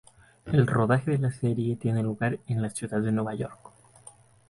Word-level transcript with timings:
El 0.47 0.65
rodaje 0.65 1.11
de 1.11 1.19
la 1.19 1.31
serie 1.31 1.75
tiene 1.75 2.01
lugar 2.01 2.39
en 2.47 2.59
la 2.63 2.71
ciudad 2.71 3.01
de 3.01 3.11
Nueva 3.11 3.35
York. 3.35 3.59